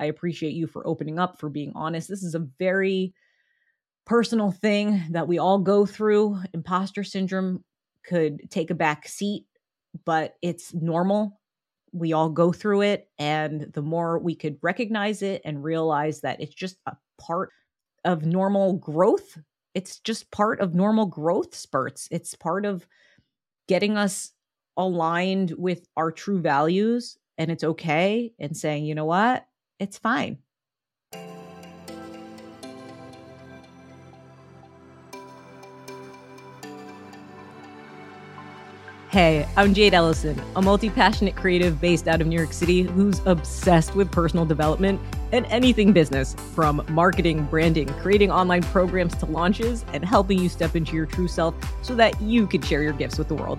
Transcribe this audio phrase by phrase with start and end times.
[0.00, 2.08] I appreciate you for opening up, for being honest.
[2.08, 3.14] This is a very
[4.06, 6.40] personal thing that we all go through.
[6.54, 7.62] Imposter syndrome
[8.04, 9.44] could take a back seat,
[10.04, 11.38] but it's normal.
[11.92, 13.08] We all go through it.
[13.18, 17.50] And the more we could recognize it and realize that it's just a part
[18.04, 19.36] of normal growth,
[19.74, 22.08] it's just part of normal growth spurts.
[22.10, 22.86] It's part of
[23.68, 24.32] getting us
[24.76, 27.18] aligned with our true values.
[27.38, 28.32] And it's okay.
[28.38, 29.46] And saying, you know what?
[29.80, 30.36] It's fine.
[39.08, 43.20] Hey, I'm Jade Elysan, a multi passionate creative based out of New York City who's
[43.26, 45.00] obsessed with personal development
[45.32, 50.76] and anything business from marketing, branding, creating online programs to launches, and helping you step
[50.76, 53.58] into your true self so that you can share your gifts with the world.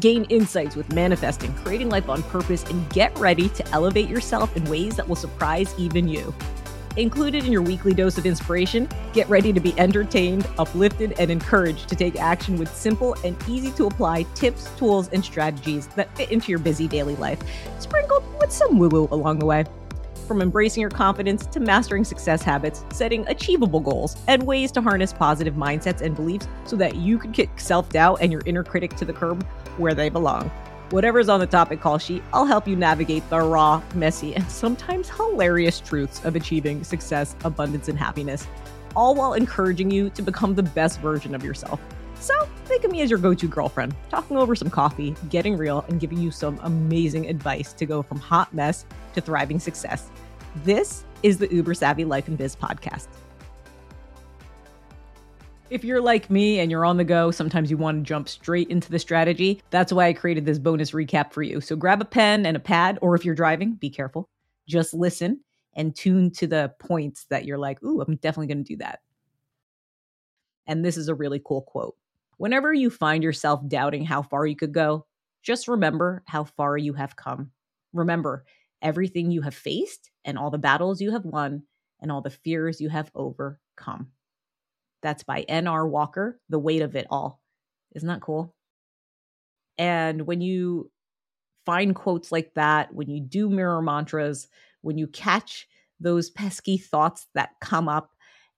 [0.00, 4.64] Gain insights with manifesting, creating life on purpose, and get ready to elevate yourself in
[4.66, 6.32] ways that will surprise even you.
[6.96, 11.88] Included in your weekly dose of inspiration, get ready to be entertained, uplifted, and encouraged
[11.88, 16.30] to take action with simple and easy to apply tips, tools, and strategies that fit
[16.30, 17.40] into your busy daily life,
[17.80, 19.64] sprinkled with some woo woo along the way.
[20.28, 25.10] From embracing your confidence to mastering success habits, setting achievable goals, and ways to harness
[25.10, 28.94] positive mindsets and beliefs so that you can kick self doubt and your inner critic
[28.96, 29.42] to the curb
[29.78, 30.50] where they belong.
[30.90, 35.08] Whatever's on the topic call sheet, I'll help you navigate the raw, messy, and sometimes
[35.08, 38.46] hilarious truths of achieving success, abundance, and happiness,
[38.94, 41.80] all while encouraging you to become the best version of yourself.
[42.20, 42.34] So,
[42.66, 46.00] think of me as your go to girlfriend, talking over some coffee, getting real, and
[46.00, 50.10] giving you some amazing advice to go from hot mess to thriving success.
[50.56, 53.08] This is the Uber Savvy Life and Biz podcast.
[55.70, 58.68] If you're like me and you're on the go, sometimes you want to jump straight
[58.70, 59.60] into the strategy.
[59.70, 61.60] That's why I created this bonus recap for you.
[61.60, 64.30] So grab a pen and a pad, or if you're driving, be careful.
[64.66, 65.40] Just listen
[65.74, 69.00] and tune to the points that you're like, ooh, I'm definitely going to do that.
[70.66, 71.96] And this is a really cool quote.
[72.38, 75.04] Whenever you find yourself doubting how far you could go,
[75.42, 77.50] just remember how far you have come.
[77.92, 78.44] Remember
[78.82, 81.62] everything you have faced and all the battles you have won
[82.00, 84.08] and all the fears you have overcome.
[85.02, 85.86] That's by N.R.
[85.86, 87.40] Walker, The Weight of It All.
[87.94, 88.54] Isn't that cool?
[89.78, 90.90] And when you
[91.64, 94.48] find quotes like that, when you do mirror mantras,
[94.80, 95.68] when you catch
[96.00, 98.10] those pesky thoughts that come up,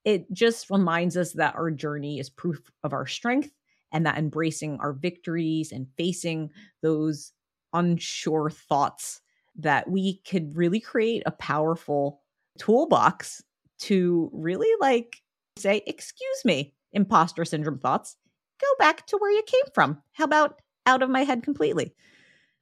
[0.04, 3.50] it just reminds us that our journey is proof of our strength
[3.92, 6.50] and that embracing our victories and facing
[6.82, 7.32] those
[7.72, 9.20] unsure thoughts
[9.56, 12.21] that we could really create a powerful
[12.59, 13.43] toolbox
[13.81, 15.21] to really like
[15.56, 18.16] say, Excuse me, imposter syndrome thoughts,
[18.61, 20.03] go back to where you came from.
[20.12, 21.94] How about out of my head completely?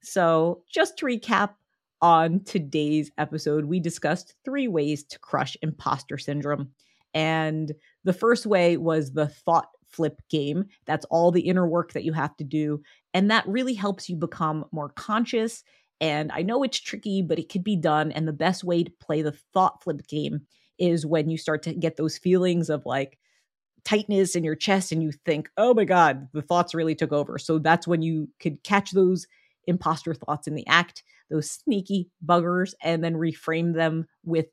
[0.03, 1.51] So, just to recap
[2.01, 6.71] on today's episode, we discussed three ways to crush imposter syndrome.
[7.15, 7.73] And
[8.05, 10.67] the first way was the thought flip game.
[10.87, 12.83] That's all the inner work that you have to do.
[13.15, 15.65] And that really helps you become more conscious.
[16.01, 18.13] And I know it's tricky, but it could be done.
[18.13, 20.43] And the best way to play the thought flip game
[20.79, 23.19] is when you start to get those feelings of like
[23.85, 27.39] tightness in your chest and you think, oh my God, the thoughts really took over.
[27.39, 29.27] So that's when you could catch those
[29.67, 34.47] imposter thoughts in the act, those sneaky buggers, and then reframe them with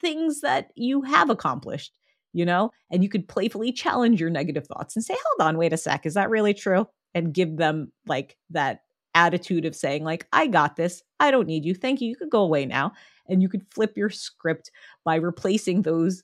[0.00, 1.96] things that you have accomplished,
[2.32, 2.70] you know?
[2.90, 6.06] And you could playfully challenge your negative thoughts and say, hold on, wait a sec,
[6.06, 6.86] is that really true?
[7.14, 8.80] And give them like that
[9.18, 11.02] attitude of saying, like, I got this.
[11.18, 11.74] I don't need you.
[11.74, 12.08] Thank you.
[12.08, 12.92] You could go away now
[13.28, 14.70] and you could flip your script
[15.04, 16.22] by replacing those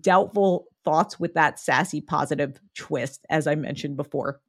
[0.00, 4.40] doubtful thoughts with that sassy positive twist, as I mentioned before.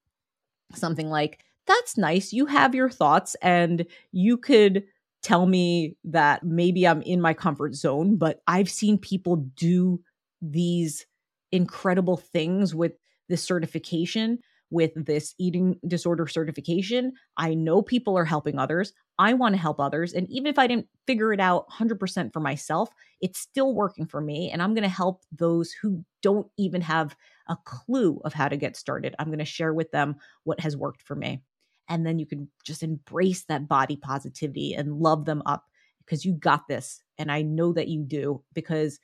[0.73, 2.31] Something like, that's nice.
[2.31, 4.85] You have your thoughts, and you could
[5.21, 9.99] tell me that maybe I'm in my comfort zone, but I've seen people do
[10.41, 11.05] these
[11.51, 12.93] incredible things with
[13.27, 14.39] this certification
[14.69, 17.13] with this eating disorder certification.
[17.37, 18.93] I know people are helping others.
[19.19, 20.13] I want to help others.
[20.13, 22.89] And even if I didn't figure it out 100% for myself,
[23.21, 24.51] it's still working for me.
[24.51, 27.15] And I'm going to help those who don't even have
[27.47, 29.15] a clue of how to get started.
[29.17, 31.41] I'm going to share with them what has worked for me.
[31.89, 35.65] And then you can just embrace that body positivity and love them up
[36.05, 37.01] because you got this.
[37.17, 38.99] And I know that you do because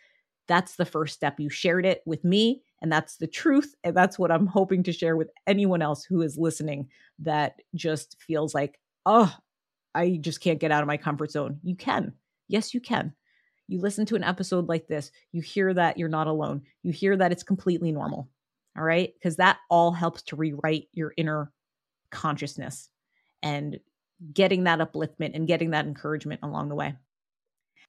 [0.48, 1.40] that's the first step.
[1.40, 3.74] You shared it with me and that's the truth.
[3.84, 6.90] And that's what I'm hoping to share with anyone else who is listening
[7.20, 9.34] that just feels like, oh,
[9.96, 11.60] I just can't get out of my comfort zone.
[11.64, 12.14] You can.
[12.50, 13.14] Yes, you can.
[13.70, 16.64] You listen to an episode like this, you hear that you're not alone.
[16.84, 18.30] You hear that it's completely normal.
[18.78, 19.14] All right.
[19.14, 21.52] Because that all helps to rewrite your inner
[22.12, 22.90] consciousness
[23.42, 23.80] and
[24.34, 26.96] getting that upliftment and getting that encouragement along the way.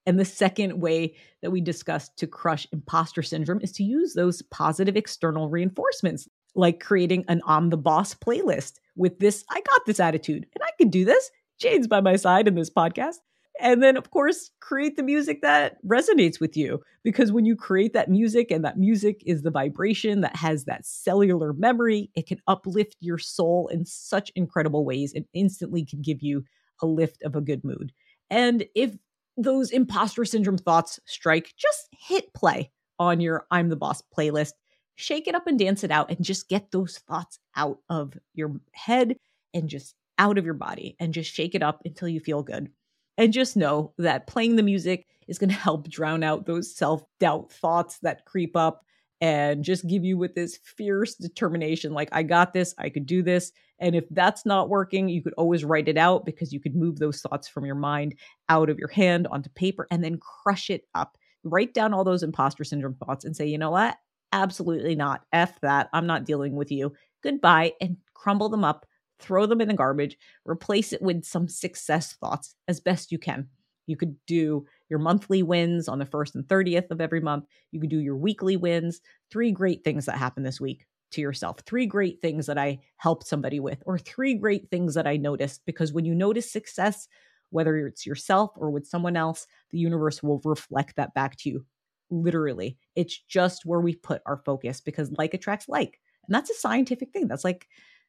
[0.06, 4.42] And the second way that we discussed to crush imposter syndrome is to use those
[4.42, 10.00] positive external reinforcements, like creating an I'm the boss playlist with this I got this
[10.00, 11.30] attitude and I can do this.
[11.58, 13.16] Jane's by my side in this podcast.
[13.60, 16.80] And then, of course, create the music that resonates with you.
[17.04, 20.84] Because when you create that music and that music is the vibration that has that
[20.84, 26.20] cellular memory, it can uplift your soul in such incredible ways and instantly can give
[26.20, 26.44] you
[26.82, 27.92] a lift of a good mood.
[28.28, 28.96] And if
[29.36, 34.52] those imposter syndrome thoughts strike, just hit play on your I'm the Boss playlist.
[34.96, 38.60] Shake it up and dance it out and just get those thoughts out of your
[38.72, 39.16] head
[39.52, 42.70] and just out of your body and just shake it up until you feel good.
[43.16, 47.02] And just know that playing the music is going to help drown out those self
[47.18, 48.84] doubt thoughts that creep up
[49.20, 53.22] and just give you with this fierce determination like, I got this, I could do
[53.22, 53.52] this.
[53.80, 56.98] And if that's not working, you could always write it out because you could move
[56.98, 58.14] those thoughts from your mind
[58.48, 61.18] out of your hand onto paper and then crush it up.
[61.42, 63.96] Write down all those imposter syndrome thoughts and say, you know what?
[64.32, 65.22] Absolutely not.
[65.32, 65.88] F that.
[65.92, 66.92] I'm not dealing with you.
[67.22, 67.72] Goodbye.
[67.80, 68.86] And crumble them up
[69.20, 73.48] throw them in the garbage, replace it with some success thoughts as best you can.
[73.86, 77.44] You could do your monthly wins on the 1st and 30th of every month.
[77.70, 79.00] You could do your weekly wins.
[79.30, 81.60] Three great things that happened this week to yourself.
[81.60, 85.62] Three great things that I helped somebody with, or three great things that I noticed.
[85.66, 87.08] Because when you notice success,
[87.50, 91.64] whether it's yourself or with someone else, the universe will reflect that back to you.
[92.10, 96.00] Literally, it's just where we put our focus because like attracts like.
[96.26, 97.28] And that's a scientific thing.
[97.28, 97.66] That's like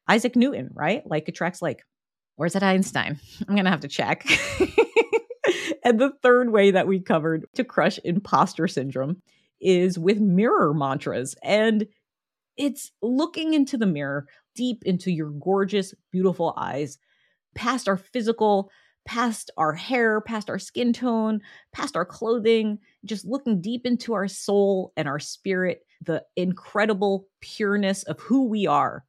[0.08, 1.02] Isaac Newton, right?
[1.06, 1.82] Like attracts like.
[2.36, 3.18] Where's it Einstein?
[3.48, 4.26] I'm going to have to check.
[5.84, 9.22] and the third way that we covered to crush imposter syndrome
[9.58, 11.34] is with mirror mantras.
[11.42, 11.86] And
[12.56, 16.98] it's looking into the mirror, deep into your gorgeous, beautiful eyes,
[17.54, 18.70] past our physical,
[19.04, 21.40] past our hair, past our skin tone,
[21.72, 28.02] past our clothing, just looking deep into our soul and our spirit, the incredible pureness
[28.04, 29.04] of who we are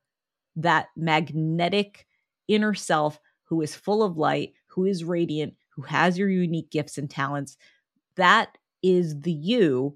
[0.57, 2.05] that magnetic
[2.47, 6.97] inner self who is full of light, who is radiant, who has your unique gifts
[6.97, 7.55] and talents.
[8.15, 9.95] That is the you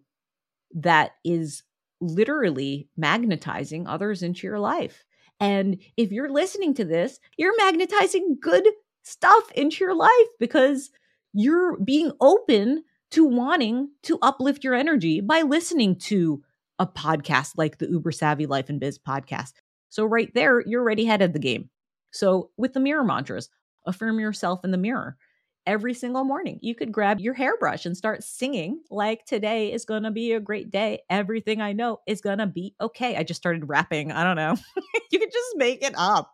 [0.76, 1.64] that is
[2.02, 5.06] literally magnetizing others into your life.
[5.40, 8.68] And if you're listening to this, you're magnetizing good
[9.04, 10.92] stuff into your life because
[11.34, 16.44] you're being open to wanting to uplift your energy by listening to
[16.80, 19.54] a podcast like the Uber Savvy Life and Biz podcast.
[19.90, 21.70] So, right there, you're already ahead of the game.
[22.12, 23.50] So, with the mirror mantras,
[23.86, 25.18] affirm yourself in the mirror
[25.66, 26.60] every single morning.
[26.62, 30.40] You could grab your hairbrush and start singing like today is going to be a
[30.40, 31.02] great day.
[31.10, 33.16] Everything I know is going to be okay.
[33.16, 34.12] I just started rapping.
[34.12, 34.56] I don't know.
[35.12, 36.32] you could just make it up.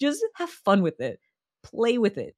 [0.00, 1.20] Just have fun with it.
[1.62, 2.36] Play with it.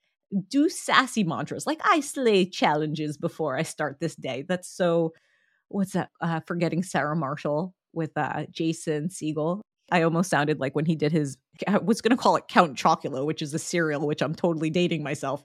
[0.49, 4.45] Do sassy mantras like I slay challenges before I start this day.
[4.47, 5.15] That's so
[5.69, 6.11] what's that?
[6.21, 9.61] Uh, forgetting Sarah Marshall with uh, Jason Segel.
[9.91, 12.77] I almost sounded like when he did his, I was going to call it Count
[12.77, 15.43] Chocula, which is a cereal, which I'm totally dating myself.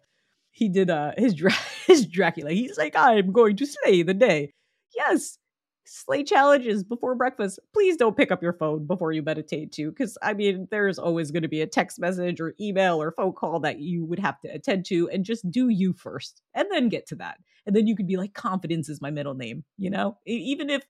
[0.53, 1.35] He did uh, his,
[1.87, 2.51] his Dracula.
[2.51, 4.53] He's like, I'm going to slay the day.
[4.95, 5.39] Yes,
[5.85, 7.59] slay challenges before breakfast.
[7.73, 9.89] Please don't pick up your phone before you meditate too.
[9.89, 13.33] Because, I mean, there's always going to be a text message or email or phone
[13.33, 16.87] call that you would have to attend to and just do you first and then
[16.87, 17.37] get to that.
[17.65, 20.17] And then you could be like, confidence is my middle name, you know?
[20.27, 20.83] Even if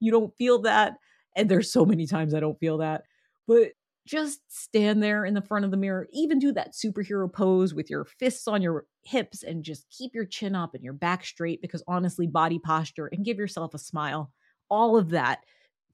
[0.00, 0.94] you don't feel that,
[1.36, 3.02] and there's so many times I don't feel that.
[3.46, 3.72] But
[4.06, 7.90] just stand there in the front of the mirror, even do that superhero pose with
[7.90, 11.62] your fists on your hips and just keep your chin up and your back straight
[11.62, 14.32] because honestly, body posture and give yourself a smile.
[14.68, 15.40] All of that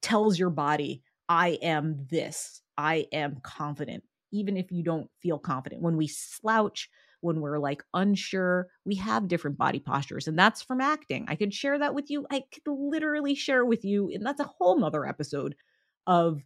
[0.01, 2.61] tells your body, I am this.
[2.77, 5.81] I am confident, even if you don't feel confident.
[5.81, 6.89] When we slouch,
[7.21, 11.25] when we're like unsure, we have different body postures, and that's from acting.
[11.27, 12.25] I could share that with you.
[12.31, 15.55] I could literally share with you, and that's a whole nother episode
[16.05, 16.41] of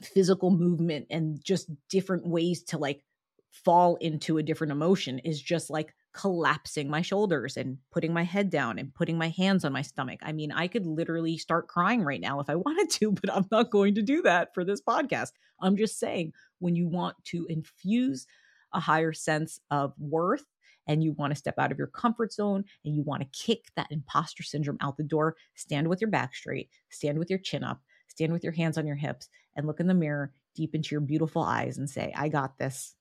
[0.00, 3.04] physical movement and just different ways to like
[3.50, 8.50] fall into a different emotion is just like collapsing my shoulders and putting my head
[8.50, 10.20] down and putting my hands on my stomach.
[10.22, 13.46] I mean, I could literally start crying right now if I wanted to, but I'm
[13.50, 15.30] not going to do that for this podcast.
[15.60, 18.26] I'm just saying when you want to infuse
[18.72, 20.44] a higher sense of worth
[20.86, 23.66] and you want to step out of your comfort zone and you want to kick
[23.76, 27.62] that imposter syndrome out the door, stand with your back straight, stand with your chin
[27.62, 27.80] up,
[28.12, 31.00] stand with your hands on your hips, and look in the mirror deep into your
[31.00, 32.94] beautiful eyes and say, I got this.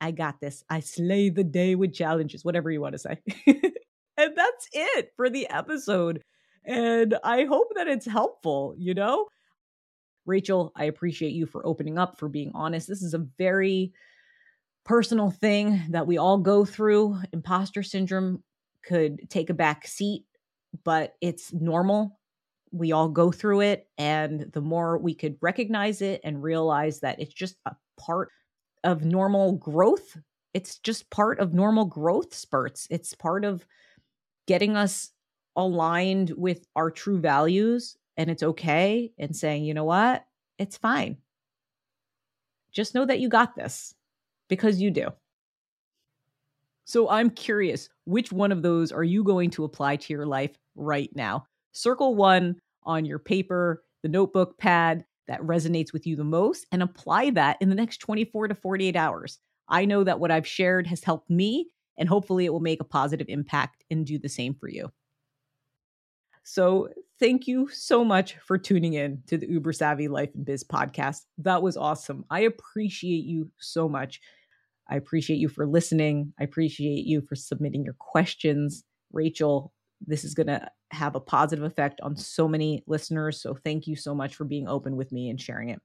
[0.00, 0.64] I got this.
[0.68, 3.18] I slay the day with challenges, whatever you want to say.
[3.46, 6.22] and that's it for the episode.
[6.64, 9.26] And I hope that it's helpful, you know?
[10.26, 12.88] Rachel, I appreciate you for opening up, for being honest.
[12.88, 13.92] This is a very
[14.84, 17.18] personal thing that we all go through.
[17.32, 18.42] Imposter syndrome
[18.82, 20.24] could take a back seat
[20.82, 22.18] but it's normal.
[22.74, 23.86] We all go through it.
[23.98, 28.30] And the more we could recognize it and realize that it's just a part
[28.82, 30.18] of normal growth,
[30.54, 32.88] it's just part of normal growth spurts.
[32.90, 33.64] It's part of
[34.46, 35.12] getting us
[35.54, 37.96] aligned with our true values.
[38.16, 39.12] And it's okay.
[39.18, 40.24] And saying, you know what?
[40.58, 41.18] It's fine.
[42.72, 43.94] Just know that you got this
[44.48, 45.08] because you do.
[46.86, 50.56] So I'm curious, which one of those are you going to apply to your life
[50.74, 51.46] right now?
[51.72, 56.82] Circle one on your paper, the notebook pad that resonates with you the most, and
[56.82, 59.38] apply that in the next 24 to 48 hours.
[59.68, 62.84] I know that what I've shared has helped me, and hopefully it will make a
[62.84, 64.90] positive impact and do the same for you.
[66.46, 66.88] So,
[67.18, 71.22] thank you so much for tuning in to the Uber Savvy Life and Biz podcast.
[71.38, 72.24] That was awesome.
[72.28, 74.20] I appreciate you so much.
[74.90, 76.34] I appreciate you for listening.
[76.38, 78.84] I appreciate you for submitting your questions.
[79.10, 79.72] Rachel,
[80.06, 83.40] this is going to have a positive effect on so many listeners.
[83.40, 85.80] So thank you so much for being open with me and sharing it.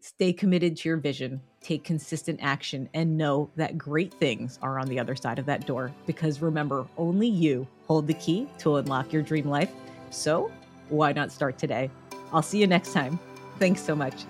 [0.00, 4.86] Stay committed to your vision, take consistent action, and know that great things are on
[4.86, 5.92] the other side of that door.
[6.06, 9.72] Because remember, only you hold the key to unlock your dream life.
[10.10, 10.52] So
[10.88, 11.90] why not start today?
[12.32, 13.18] I'll see you next time.
[13.58, 14.24] Thanks so much.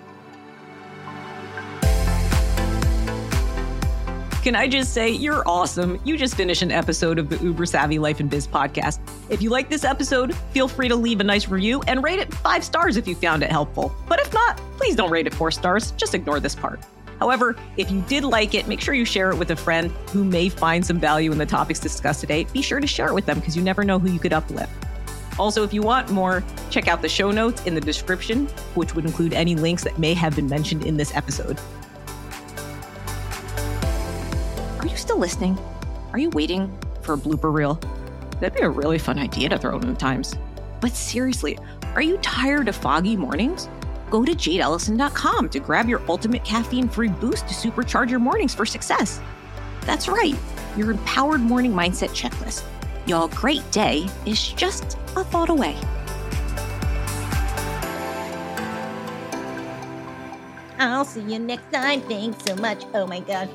[4.49, 6.01] Can I just say, you're awesome.
[6.05, 8.99] You just finished an episode of the Uber Savvy Life and Biz podcast.
[9.29, 12.33] If you like this episode, feel free to leave a nice review and rate it
[12.33, 13.93] five stars if you found it helpful.
[14.07, 15.91] But if not, please don't rate it four stars.
[15.91, 16.79] Just ignore this part.
[17.19, 20.23] However, if you did like it, make sure you share it with a friend who
[20.23, 22.45] may find some value in the topics discussed today.
[22.51, 24.73] Be sure to share it with them because you never know who you could uplift.
[25.37, 29.05] Also, if you want more, check out the show notes in the description, which would
[29.05, 31.59] include any links that may have been mentioned in this episode.
[34.99, 35.57] Still listening?
[36.11, 37.79] Are you waiting for a blooper reel?
[38.39, 40.35] That'd be a really fun idea to throw in the times.
[40.81, 41.57] But seriously,
[41.95, 43.69] are you tired of foggy mornings?
[44.11, 48.65] Go to jadeelysan.com to grab your ultimate caffeine free boost to supercharge your mornings for
[48.65, 49.21] success.
[49.81, 50.35] That's right,
[50.75, 52.63] your empowered morning mindset checklist.
[53.07, 55.77] Your great day is just a thought away.
[60.77, 62.01] I'll see you next time.
[62.01, 62.83] Thanks so much.
[62.93, 63.49] Oh my God.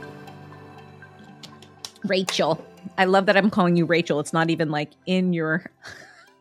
[2.05, 2.65] Rachel.
[2.99, 4.21] I love that I'm calling you Rachel.
[4.21, 5.65] It's not even like in your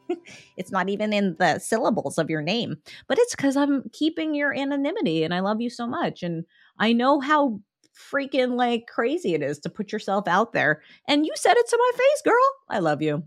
[0.57, 2.77] it's not even in the syllables of your name.
[3.07, 6.45] But it's cuz I'm keeping your anonymity and I love you so much and
[6.79, 7.59] I know how
[7.95, 10.81] freaking like crazy it is to put yourself out there.
[11.07, 12.49] And you said it to my face, girl.
[12.69, 13.23] I love you.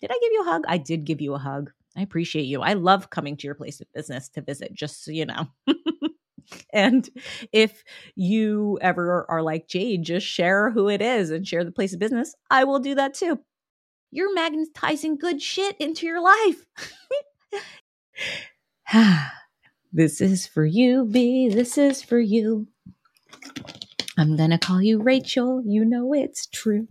[0.00, 0.64] Did I give you a hug?
[0.66, 1.70] I did give you a hug.
[1.96, 2.62] I appreciate you.
[2.62, 5.46] I love coming to your place of business to visit, just so you know.
[6.72, 7.08] and
[7.52, 7.84] if
[8.14, 11.98] you ever are like Jade, just share who it is and share the place of
[11.98, 12.34] business.
[12.50, 13.40] I will do that too.
[14.10, 16.66] You're magnetizing good shit into your life.
[19.92, 21.48] this is for you, B.
[21.48, 22.66] This is for you.
[24.18, 25.62] I'm gonna call you Rachel.
[25.64, 26.88] You know it's true.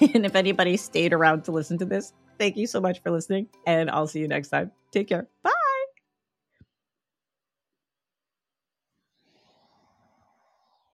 [0.14, 3.48] and if anybody stayed around to listen to this, Thank you so much for listening,
[3.66, 4.72] and I'll see you next time.
[4.92, 5.28] Take care.
[5.42, 5.53] Bye.